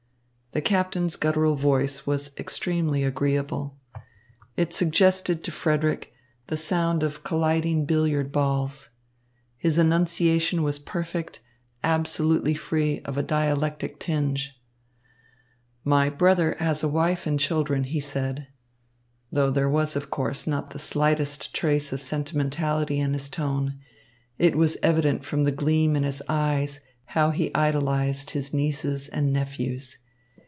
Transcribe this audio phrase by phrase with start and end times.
[0.53, 3.77] The captain's guttural voice was extremely agreeable.
[4.57, 6.11] It suggested to Frederick
[6.47, 8.89] the sound of colliding billiard balls.
[9.55, 11.39] His enunciation was perfect,
[11.85, 14.59] absolutely free of a dialectic tinge.
[15.85, 18.47] "My brother has a wife and children," he said.
[19.31, 23.79] Though there was, of course, not the slightest trace of sentimentality in his tone,
[24.37, 29.31] it was evident from the gleam in his eyes how he idolised his nieces and
[29.31, 29.97] nephews.